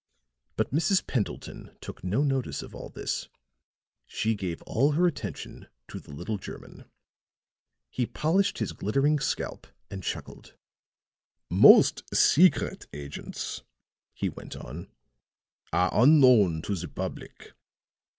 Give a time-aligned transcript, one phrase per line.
[0.55, 1.05] But Mrs.
[1.05, 3.27] Pendleton took no notice of all this;
[4.07, 6.85] she gave all her attention to the little German.
[7.91, 10.55] He polished his glittering scalp and chuckled.
[11.51, 13.61] "Most secret agents,"
[14.15, 14.87] he went on,
[15.71, 17.53] "are unknown to the public.